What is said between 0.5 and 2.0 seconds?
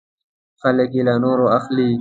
خلک یې له نورو اخلي.